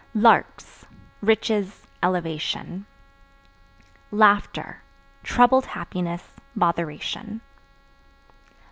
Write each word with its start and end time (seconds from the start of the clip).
Larks 0.15 0.83
Riches, 1.21 1.85
elevation. 2.01 2.87
Laughter 4.09 4.81
Troubled 5.21 5.67
happiness, 5.67 6.37
botheration. 6.57 7.39